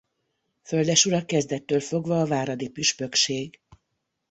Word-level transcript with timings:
Földesura 0.63 1.25
kezdettől 1.25 1.79
fogva 1.79 2.21
a 2.21 2.25
váradi 2.27 2.69
püspökség. 2.69 3.59